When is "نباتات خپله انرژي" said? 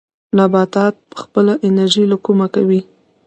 0.37-2.03